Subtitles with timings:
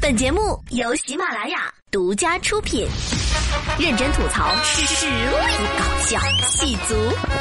[0.00, 2.86] 本节目由喜马拉雅独家出品，
[3.78, 5.12] 认真吐槽，实力
[5.78, 6.94] 搞笑，戏足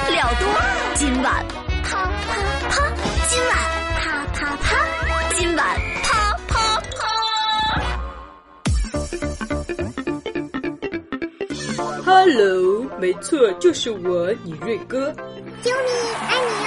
[0.10, 0.48] 料多。
[0.96, 1.46] 今晚
[1.84, 2.12] 啪啪
[2.70, 2.92] 啪，
[3.28, 3.58] 今晚
[4.00, 4.76] 啪啪啪，
[5.36, 5.66] 今晚
[6.04, 6.98] 啪啪啪。
[12.04, 15.12] Hello，没错，就是我，你瑞哥。
[15.64, 15.92] 啾咪，
[16.30, 16.65] 爱你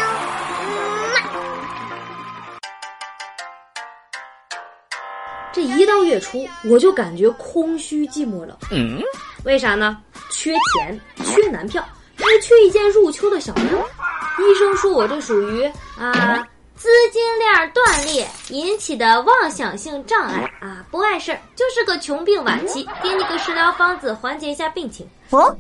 [5.59, 8.56] 这一到月初，我就感觉空虚寂寞冷。
[8.70, 9.02] 嗯，
[9.42, 9.98] 为啥呢？
[10.30, 11.84] 缺钱，缺男票，
[12.16, 13.60] 还缺一件入秋的小衣。
[13.60, 15.64] 医生说我这属于
[15.98, 25.05] 啊资金链断裂引起的妄想性障碍啊，不碍事儿，就是个穷病晚期，给你个食疗方子缓解一下病情。
[25.30, 25.52] 哦，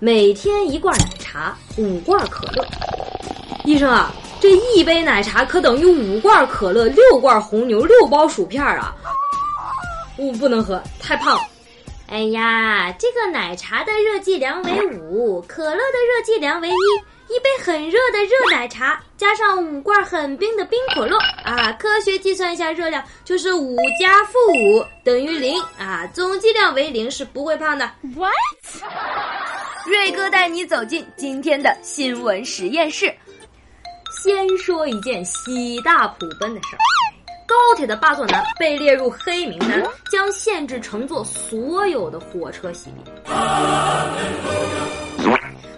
[0.00, 2.66] 每天一罐奶茶，五罐可乐。
[3.64, 8.92] 医生啊，这一杯奶茶可等于五罐可乐，六罐红牛，六包薯片啊！
[10.16, 11.38] 我不能喝，太胖。
[12.08, 16.72] 哎呀，这个奶茶的热计量为五，可乐的热计量为一。
[17.28, 27.90] 一杯很热的热奶茶，加上五罐很冰的冰可乐啊，科学计算一下热量，就是五加负五等于零啊，总计量为零是不会胖的。
[28.14, 28.32] What？
[29.86, 33.12] 瑞哥带你走进今天的新闻实验室。
[34.22, 36.78] 先说一件喜大普奔的事儿。
[37.46, 43.12] 高铁的霸座男被列入黑名单，将限制乘坐所有的火车席别。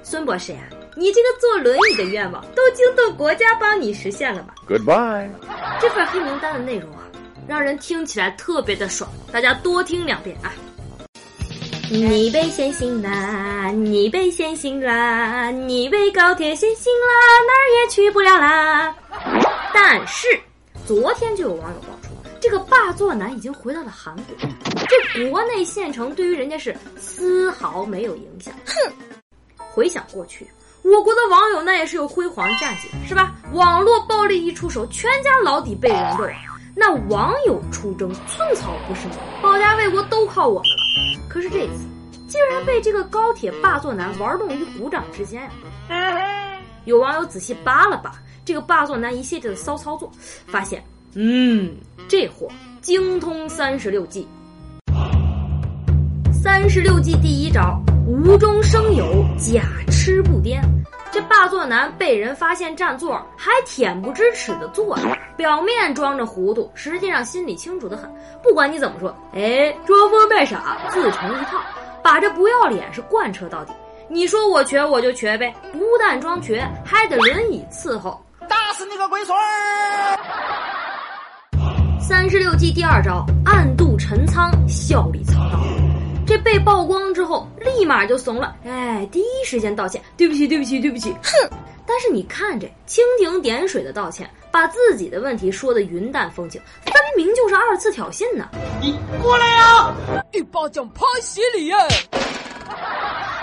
[0.03, 0.61] 孙博士呀，
[0.97, 5.29] 你这个坐轮椅的愿望都惊动国家帮你实现了吧？Goodbye。
[5.81, 7.05] 这份黑名单的内容啊，
[7.47, 10.51] 让人听起来特别的爽，大家多听两遍啊。
[11.91, 17.13] 你被限行啦，你被限行啦，你被高铁限行啦，
[17.47, 18.95] 哪儿也去不了啦。
[19.75, 20.27] 但是。
[20.89, 22.09] 昨天就有网友爆出，
[22.41, 24.35] 这个霸座男已经回到了韩国，
[24.89, 28.55] 这国内县城对于人家是丝毫没有影响。
[28.65, 28.75] 哼，
[29.59, 30.51] 回想过去，
[30.83, 33.35] 我国的网友那也是有辉煌战绩，是吧？
[33.53, 36.27] 网络暴力一出手，全家老底被人肉，
[36.75, 39.11] 那网友出征，寸草不生，
[39.43, 41.29] 保家卫国都靠我们了。
[41.29, 41.85] 可是这次，
[42.27, 45.43] 竟然被这个高铁霸座男玩弄于股掌之间
[45.91, 46.41] 呀！
[46.87, 48.11] 有网友仔细扒了扒。
[48.49, 50.11] 这个霸座男一系列的骚操作，
[50.47, 50.83] 发现，
[51.13, 51.77] 嗯，
[52.09, 52.49] 这货
[52.81, 54.27] 精通三十六计。
[56.33, 59.05] 三十六计第一招，无中生有，
[59.37, 60.63] 假痴不癫。
[61.13, 68.11] 这霸座男被人发现占座，还恬不知耻的坐着，表面装着糊涂，实际上心里清楚的很。
[68.43, 71.61] 不管你怎么说，哎，装疯卖傻，自成一套，
[72.03, 73.75] 把这不要脸是贯彻到底。
[74.09, 78.19] 你说我瘸，我就瘸呗，不但装瘸，还得轮椅伺候。
[78.79, 80.17] 是你个龟孙儿！
[82.01, 85.59] 三十六计第二招，暗度陈仓，笑里藏刀。
[86.25, 91.11] 这被曝光之后，立马就怂了，哎，第一时间道歉，对不起，对不起，对不起。
[91.25, 91.51] 哼！
[91.85, 98.49] 但是你看这蜻蜓点水的道歉，把自己的问题说的云淡风轻，分明就是二次挑衅呢。
[98.81, 99.93] 你过来呀！
[100.33, 101.77] 一巴掌拍死你呀！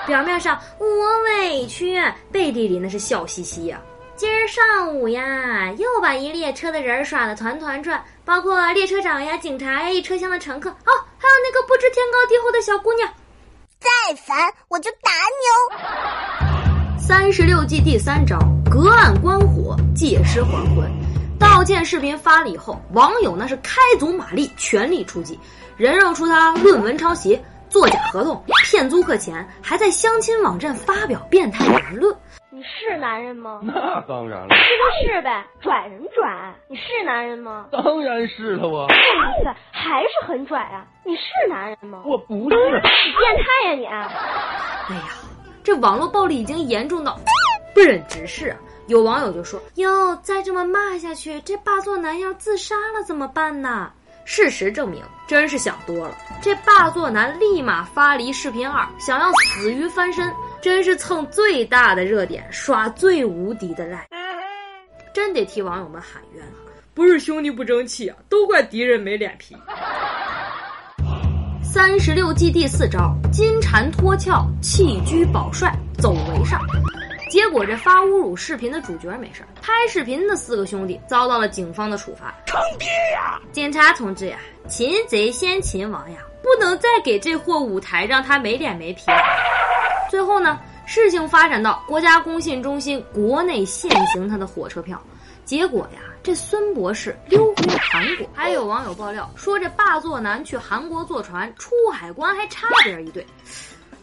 [0.07, 0.85] 表面上我
[1.23, 3.81] 委屈，背地里那是笑嘻嘻呀。
[4.17, 13.09] 今儿上午呀，又把一列车的人耍得团团转，包括列车长呀、警察呀、一车厢的乘客，哦，还有那个不知天高地厚的小姑娘。
[13.77, 14.37] 再烦
[14.69, 16.97] 我就打你哦！
[16.97, 18.39] 三十六计第三招，
[18.71, 20.89] 隔岸观火，借尸还魂。
[21.37, 25.37] 道歉视频发了以后，网友那是开足马力，全力出击，
[25.75, 27.37] 人肉出他论文抄袭、
[27.69, 32.15] 作假合同、骗租客钱，还在相亲网站发表变态言论。
[32.55, 33.59] 你是男人吗？
[33.67, 34.63] 那当然了，是
[35.09, 36.55] 就是呗，拽什么拽？
[36.69, 37.65] 你是男人吗？
[37.69, 38.83] 当然是了，我。
[38.87, 38.93] 哇
[39.43, 40.85] 塞，还是很拽啊！
[41.03, 42.01] 你是男人吗？
[42.05, 42.55] 我不是。
[42.55, 44.09] 你变态呀
[44.87, 44.95] 你！
[44.95, 45.03] 哎呀，
[45.65, 47.19] 这网络暴力已经严重到
[47.75, 48.57] 不忍直视啊！
[48.87, 53.91] 有网友就说：“哟，再这么骂下去，这霸座男要自杀了怎么办呢？”
[54.23, 56.15] 事实证明，真是想多了。
[56.41, 60.33] 这霸座男立马发离视频二，想要死鱼翻身。
[60.65, 64.03] 真是蹭最大的热点，耍最无敌的赖，
[65.13, 66.57] 真得替网友们喊冤啊！
[66.95, 69.55] 不是兄弟不争气啊，都怪敌人没脸皮。
[71.61, 76.59] 三十六计第四招，金蝉脱壳，弃车保帅，走为上。
[77.29, 82.33] 结果这发侮辱视频的主角没事拍视频的四个兄弟遭到了警方的处罚。
[82.47, 83.39] 坑爹呀！
[83.51, 89.03] 警察同志呀，擒贼先擒王呀，不能再给这货舞台，让他没脸没皮。
[90.15, 94.97] 最后呢，事情发展到国家工信中心国内限行他的火车票，
[95.43, 98.25] 结果呀，这孙博士溜回了韩国。
[98.33, 103.27] 还有网友爆料说，这霸座男去韩国坐船出海关还差点一对。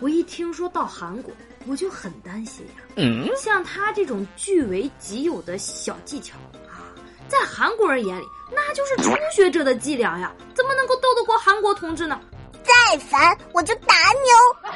[0.01, 1.33] 我一听说到韩国，
[1.67, 2.83] 我就很担心呀。
[2.97, 6.37] 嗯，像他这种据为己有的小技巧
[6.69, 6.93] 啊，
[7.27, 12.21] 在韩国人眼里那就是初学者的伎俩呀，怎么能够斗得过韩国同志呢？
[12.63, 14.71] 再烦我就打你哦，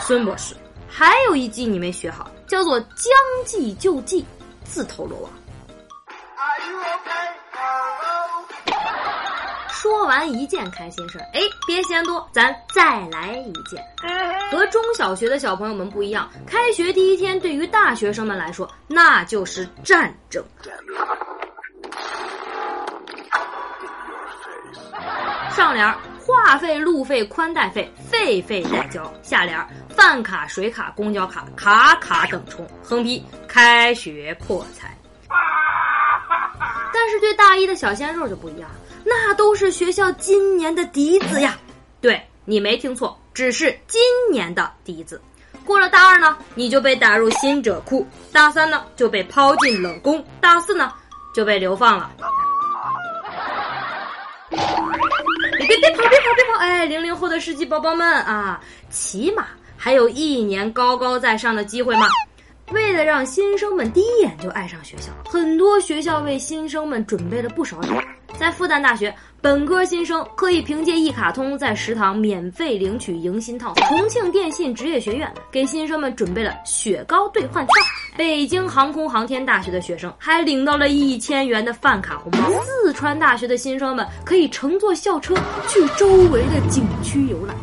[0.00, 0.54] 孙博士。
[0.88, 3.12] 还有一计你没学好，叫做将
[3.44, 4.24] 计就计，
[4.64, 5.30] 自投罗网。
[9.68, 13.82] 说完一件开心事儿，哎，别嫌多，咱再来一件。
[14.50, 20.44] 和中小学的小朋友们不一样，开学第一天对于大学生们来说，那就是战争。
[25.50, 25.94] 上联：
[26.30, 29.12] 话费、路费、宽带费，费费代交。
[29.22, 32.66] 下联：饭卡、水卡、公交卡，卡卡等充。
[32.82, 34.96] 横批：开学破财。
[36.94, 38.70] 但是对大一的小鲜肉就不一样。
[39.04, 41.56] 那都是学校今年的嫡子呀！
[42.00, 44.00] 对你没听错，只是今
[44.30, 45.20] 年的嫡子。
[45.64, 50.92] 过了大二呢，你就被打入新者库；大三呢，就被抛进冷宫；大四呢，
[51.34, 52.10] 就被流放了。
[55.70, 56.58] 别别跑别跑别跑！
[56.58, 59.46] 哎，零零后的世纪宝宝们啊，起码
[59.76, 62.08] 还有一年高高在上的机会吗！
[62.72, 67.94] 为了让新生们第一眼就爱上学校，很多学校为新生们准备了不少礼物。
[68.38, 73.88] 在复旦大学，本科新生可以凭借一卡通在食堂免费领取迎新套餐。
[73.88, 77.74] 重庆电信职业学院给新生们准备了雪糕兑换券。
[78.16, 82.38] 北京航空航天大学的学生还领到了一千元的饭卡红包。
[82.62, 85.34] 四川大学的新生们可以乘坐校车
[85.66, 87.56] 去周围的景区游览。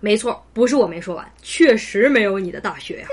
[0.00, 3.08] 对，没错，不是我没说完，确实没有你的大学呀。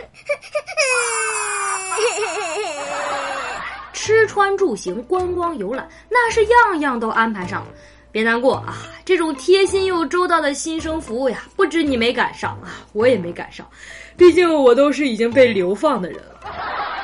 [3.94, 7.68] 吃穿住行、观光游览，那是样样都安排上了。
[8.12, 13.68] 别难过啊，这种贴心又周到的新生服务呀，不止你没赶上啊，我也没赶上。
[14.16, 16.40] 毕竟我都是已经被流放的人了。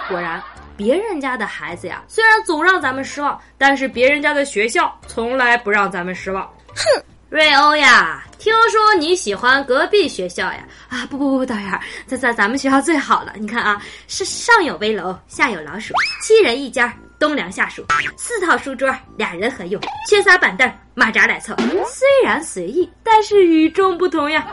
[0.08, 0.42] 果然，
[0.78, 6.44] 别人家的孩子呀，虽然总让咱们失望，但是别人家的学校从来不让咱们失望。
[6.76, 7.04] 哼。
[7.32, 10.68] 瑞欧呀，听说你喜欢隔壁学校呀？
[10.90, 13.32] 啊，不不不，导员，在在咱们学校最好了。
[13.38, 17.86] 你看啊，是上有危楼，下有老鼠，七人一间，冬凉夏暑，
[18.18, 21.56] 四套书桌，俩人合用，缺仨板凳，马扎来凑。
[21.88, 24.46] 虽然随意，但是与众不同呀。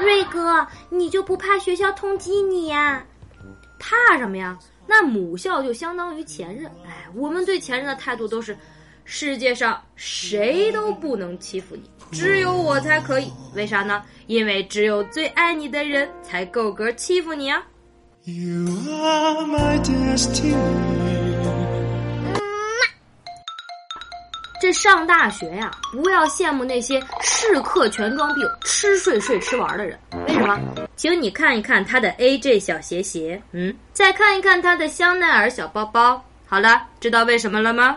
[0.00, 3.04] 瑞哥，你就不怕学校通缉你呀？
[3.78, 4.58] 怕什么呀？
[4.84, 6.66] 那母校就相当于前任。
[6.84, 8.58] 哎，我们对前任的态度都是，
[9.04, 11.88] 世界上谁都不能欺负你。
[12.10, 14.02] 只有我才可以，为啥呢？
[14.26, 17.62] 因为只有最爱你的人才够格欺负你啊
[18.24, 18.66] ！You
[19.02, 20.54] are my destiny.
[24.60, 29.98] 这上大学呀，不要羡慕那些试课全装病、吃睡睡吃玩的人。
[30.28, 30.60] 为什么？
[30.96, 36.22] 请你看一看他的 AJ 小鞋鞋，嗯，再看一看他的香奈儿小包包。
[36.46, 37.96] 好了，知道为什么了吗？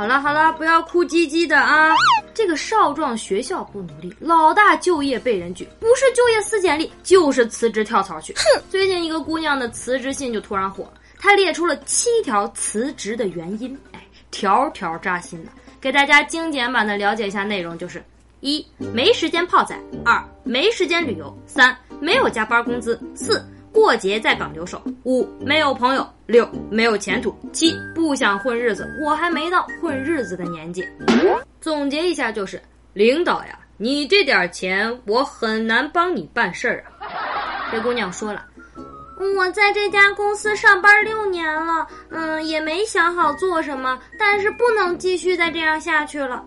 [0.00, 1.90] 好了好了，不要哭唧唧的啊！
[2.32, 8.32] 这个少壮学校不努力，老大就业被人拒，不是就业撕简历，就是辞职跳槽去。
[8.32, 8.62] 哼！
[8.70, 15.50] 最近一个姑娘的辞职信就突然火了，她列出了七条辞职的原因，哎，条条扎心的。
[15.82, 18.02] 给大家精简版的了解一下内容，就是
[18.40, 23.46] 一没时间泡仔，二没时间旅游，三没有加班工资，四。
[23.80, 30.86] 过节在港留守，五没有朋友，六没有前途，七不想混日子，我还没到混日子的年纪。
[31.62, 32.60] 总结一下就是，
[32.92, 37.08] 领导呀，你这点钱我很难帮你办事儿啊。
[37.72, 38.44] 这姑娘说了，
[39.38, 46.44] 我在这家公司上班六年了，嗯，也没想好做什么，但是不能继续再这样下去了。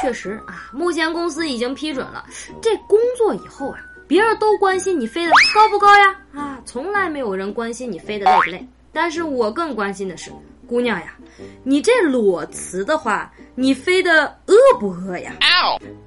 [0.00, 2.24] 确实啊，目前公司已经批准了，
[2.62, 3.78] 这工作以后啊。
[4.10, 6.16] 别人都关心你飞得高不高呀？
[6.34, 8.68] 啊，从来没有人关心你飞得累不累。
[8.92, 10.32] 但是我更关心的是，
[10.66, 11.14] 姑娘呀，
[11.62, 15.32] 你这裸辞的话，你飞得饿不饿呀？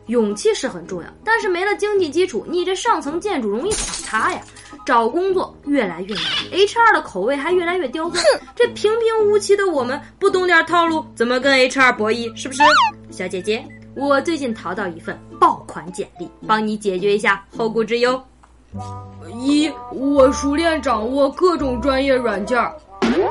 [0.07, 4.41] 勇气是很重要，但是没了经济基础，你这上层建筑容易垮塌呀。
[4.85, 8.21] 找工作越来越难，HR 的口味还越来越刁钻。
[8.53, 12.35] 这平平无奇的我们，不懂点套路，怎么跟 HR 博弈？
[12.35, 12.61] 是不是，
[13.11, 13.65] 小姐姐？
[13.95, 18.21] 我最近淘到一份爆款简历，帮你解决一下后顾之忧。
[19.39, 22.75] 一，我熟练掌握各种专业软件儿。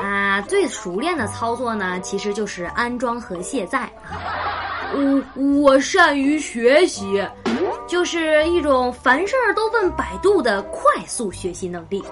[0.01, 4.21] 啊，最熟练的操作呢，其实就是安装和卸载啊。
[4.93, 7.25] 我我善于学习，
[7.87, 12.03] 就是一种凡事都问百度的快速学习能力。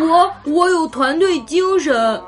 [0.00, 2.20] 我我有团队精神，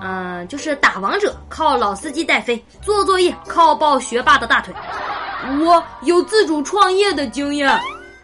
[0.00, 4.74] 嗯，就是打王者靠老司机带飞，做作业靠抱学霸的大腿。
[5.60, 7.68] 我有自主创业的经验，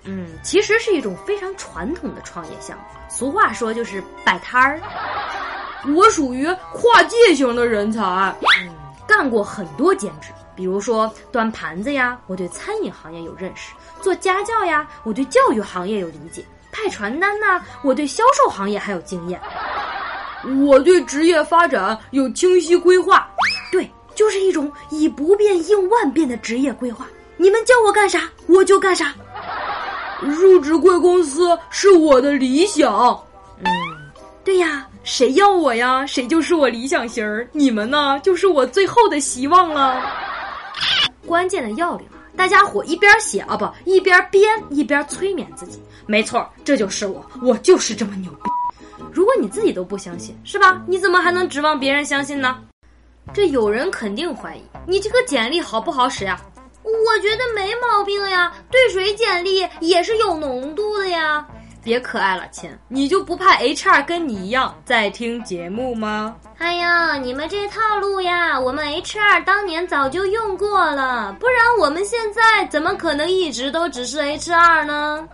[0.04, 2.84] 嗯，其实是一种非常传统的创业项目。
[3.08, 4.80] 俗话说就是摆摊儿。
[5.94, 8.00] 我属于跨界型的人才，
[8.60, 8.74] 嗯，
[9.06, 19.40] 干过很多兼职，比如说端盘子呀，我对餐饮行业有认识；做家教呀，我对教育行业有理解；派传单呐，我对销售行业还有经验。
[20.66, 23.28] 我对职业发展有清晰规划，
[23.72, 27.06] 对，就是一种以不变应万变的职业规划。
[27.36, 29.14] 你们叫我干啥，我就干啥。
[30.20, 33.20] 入职贵公司是我的理想。
[33.60, 33.66] 嗯，
[34.44, 34.86] 对呀。
[35.02, 36.06] 谁要我呀？
[36.06, 37.46] 谁就是我理想型儿。
[37.52, 38.18] 你们呢？
[38.20, 40.02] 就是我最后的希望了。
[41.26, 42.16] 关键的要领啊！
[42.34, 45.78] 大家伙一边写啊不，一边编一边催眠自己。
[46.06, 48.50] 没错，这就是我，我就是这么牛逼。
[49.14, 50.83] 如果你自己都不相信，是吧？
[50.88, 52.59] 你怎么还能指望别人相信呢？
[53.33, 56.38] 这有人肯定怀疑你这个简历好不好使呀？
[56.83, 61.47] 我觉得没毛病呀，对水简历也是有浓度的呀。
[61.83, 66.35] 别可爱了，亲，你就不怕 HR 跟你一样在听节目吗？
[66.59, 75.28] 哎呀，你们这套路呀，我们 HR 当年早就用过了，不然我们现在怎么可能一直都只是 HR 呢？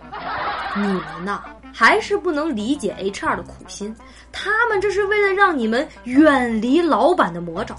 [0.75, 1.41] 你们呐？
[1.73, 3.95] 还是不能理解 HR 的苦心，
[4.31, 7.75] 他们这是为了让你们远离老板的魔爪。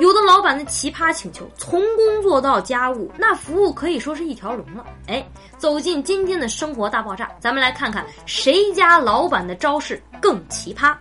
[0.00, 4.84] 有的老板的奇葩请求，从工作到家务，那服务可以说是一条龙了。
[5.06, 5.26] 哎，
[5.58, 10.94] 走进今天的生活大爆炸，咱们来看看谁家老板的招式更奇葩。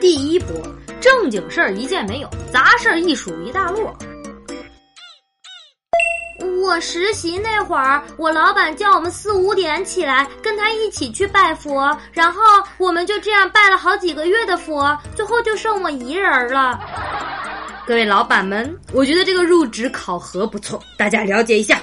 [0.00, 0.48] 第一波，
[1.00, 3.90] 正经事儿一件没有，杂事儿一数一大摞。
[6.72, 12.40] 我实习那会儿，我老板叫我们四五点起来跟他一起去拜佛，然后
[12.78, 16.80] 我们就这样拜了好几个月的佛，最后就剩我一人了。
[17.86, 21.78] 各位老板们，我觉得这个入职考核不错，大家了解一下。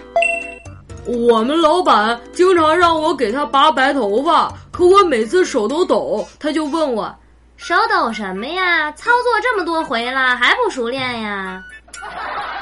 [1.05, 7.15] 我们老板经常让我给他拔白头发，可我每次手都抖，他就问我
[7.57, 8.91] 手抖什么呀？
[8.93, 11.61] 操作这么多回了还不熟练呀？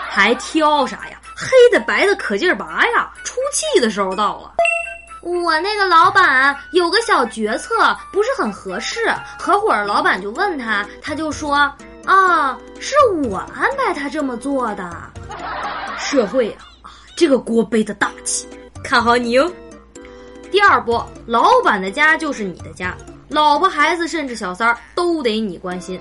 [0.10, 1.17] 还挑啥呀？
[1.38, 3.12] 黑的白的可劲儿拔呀！
[3.24, 4.56] 出气的时候到了。
[5.22, 11.56] 我那个老板有个小决策不是很合适，合伙老板就问他，他就说
[12.06, 14.89] ：“啊，是我安排他这么做的。
[16.00, 18.48] ”社会啊啊，这个锅背的大气，
[18.84, 19.51] 看好你哦。
[20.50, 22.96] 第二波，老板的家就是你的家，
[23.29, 26.00] 老婆孩子甚至小三儿都得你关心。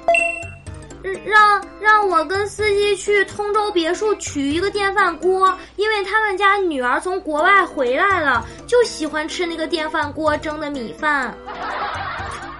[1.25, 11.37] 让让我跟司机去通州别墅取一个电饭锅，因为他们家女儿从国外回来了，就喜欢吃那个电饭锅蒸的米饭。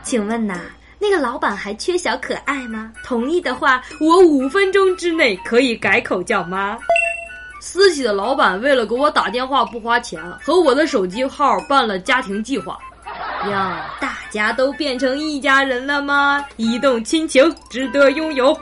[0.03, 0.61] 请问呐，
[0.99, 2.93] 那个老板还缺小可爱吗？
[3.05, 6.79] 同意的话，我五分钟之内可以改口叫妈。
[7.61, 12.79] 私企的老板为了给我打电话不花钱，和我的手机号办了家庭计划。
[13.45, 13.53] 哟，
[14.01, 16.45] 大家都变成一家人了吗？
[16.57, 18.59] 一动亲情，值得拥有。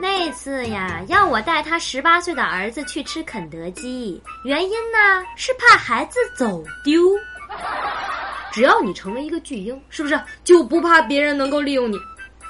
[0.00, 7.02] 那次呀，要我带他十八岁的儿子去吃肯德基，原因呢是怕孩子走丢。
[8.52, 11.96] 只要你成为一个巨婴，是不是就不怕别人能够利用你？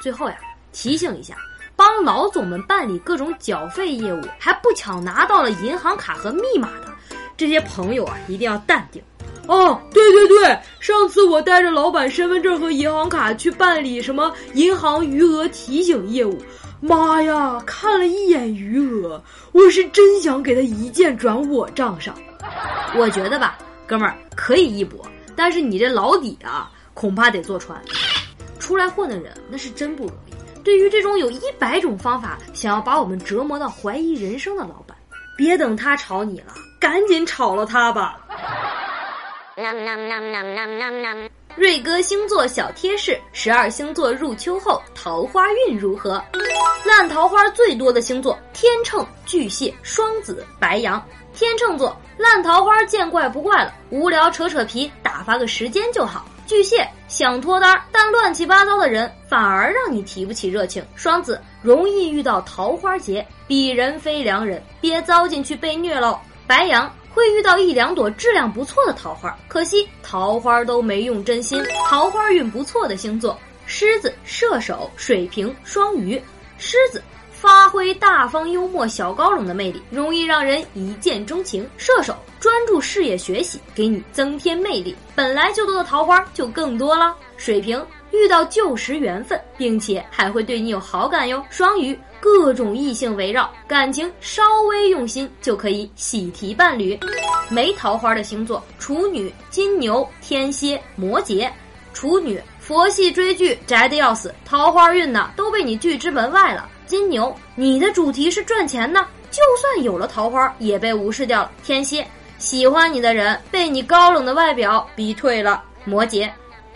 [0.03, 0.37] 最后呀，
[0.73, 1.37] 提醒一下，
[1.77, 6.93] 帮老总们办理各种缴费业务，还不巧拿到了银行卡和密码的
[7.37, 9.03] 这些朋友啊，一定要淡定。
[9.49, 16.39] 哦，对对对，上次我带着老板身份证和银行卡去办理什么银行余额提醒业务，
[16.81, 19.21] 妈呀，看了一眼余额，
[19.53, 22.15] 我是真想给他一键转我账上。
[22.95, 25.01] 我觉得吧，哥们儿可以一搏，
[25.35, 27.83] 但是你这老底啊，恐怕得坐船。
[28.59, 30.63] 出来混的人那是真不容易。
[30.63, 34.95] 对于这种有一百种方法想要把我们折磨到怀疑人生的老板，
[35.39, 38.27] 别等他炒你了，赶紧炒了他吧。
[41.57, 46.23] 瑞哥星座小贴士：十二星座入秋后桃花运如何？
[46.85, 51.05] 烂桃花最多的星座：天秤、巨蟹、双子、白羊。
[51.35, 56.25] 天秤座烂桃花见怪不怪了，无聊扯扯皮，打发个时间就好。
[56.47, 60.87] 巨蟹想脱单，但乱七八糟的人反而让你提不起热情。
[60.95, 66.17] 双子容易遇到桃花劫，鄙人非良人，别糟进去被虐喽。
[66.47, 66.89] 白羊。
[67.19, 71.61] 会遇到一两朵质量不错的桃花，可惜桃花都没用真心。
[71.89, 76.23] 桃花运不错的星座：狮子、射手、水瓶、双鱼。
[76.59, 77.93] 狮子发挥。
[77.95, 81.69] 大方幽默小高冷的魅力，容易让人一见钟情。
[81.77, 87.17] 射手专注事业学习，给你增添魅力，本来就多的桃花就更多了。
[87.37, 91.45] 水瓶遇到旧时缘分，并且还会对你有好感哟。
[91.51, 96.99] 双鱼各种异性围绕，感情稍微用心就可以喜提伴侣。
[97.49, 101.49] 没桃花的星座：处女、金牛、天蝎、摩羯。
[101.95, 106.69] 处女佛系追剧宅的要死，桃花运呢都被你拒之门外了。
[106.87, 111.51] 金牛，你的主题是赚钱呢，就算有了桃花也被无视掉了。
[111.65, 112.07] 天蝎，
[112.39, 115.65] 喜欢你的人被你高冷的外表逼退了。
[115.85, 116.31] 摩羯，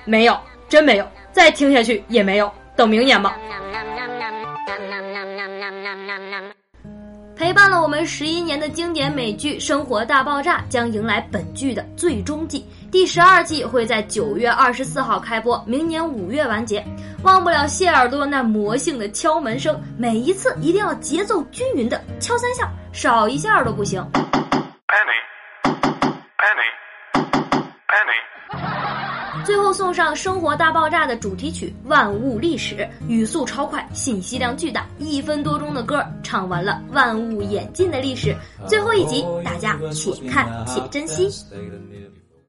[0.04, 0.37] 没有，
[0.68, 3.37] 真没有，再听下去也没有，等明年吧。
[7.34, 16.84] 陪伴了我们十一年的经典美剧《生活大爆炸》将迎来本剧的最终季，第十二季会在九月二十四号开播，明年五月完结。
[17.25, 24.04] 忘不了谢耳朵那魔性的敲门声，每一次一定要节奏均匀的敲三下，少一下都不行。
[29.52, 38.35] 最后送上《生活大爆炸》的主题曲《万物历史》，语速超快，信息量巨大，一分多钟的歌唱完了万物演进的历史。
[38.66, 41.28] 最后一集，大家且看且珍惜。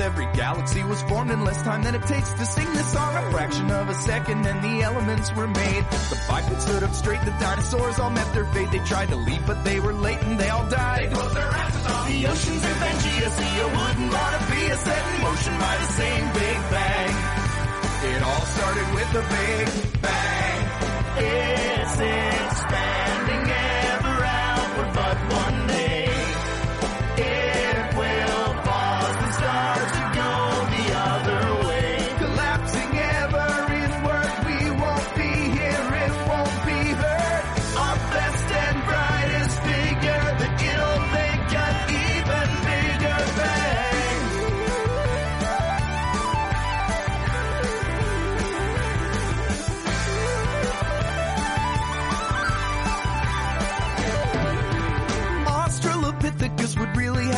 [0.00, 3.14] every galaxy was formed in less time than it takes to sing this song.
[3.16, 5.84] A fraction of a second and the elements were made.
[5.90, 8.70] The bipeds stood up straight, the dinosaurs all met their fate.
[8.70, 11.10] They tried to leave, but they were late and they all died.
[11.10, 13.28] They closed their asses off the oceans and Pangea.
[13.38, 17.14] See, a wooden Bonavia set in motion by the same Big Bang.
[18.14, 20.37] It all started with a Big Bang.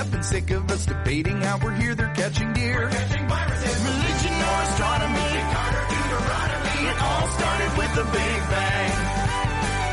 [0.01, 2.89] have been sick of us debating how we're here, they're catching deer.
[2.89, 3.77] We're catching viruses.
[3.85, 8.93] Religion or astronomy, Carter, Deuteronomy, it all started with the Big Bang.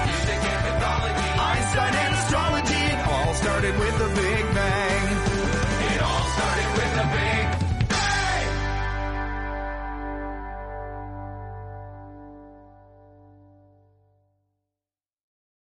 [0.08, 4.57] Music and mythology, Einstein and astrology, it all started with the Big Bang.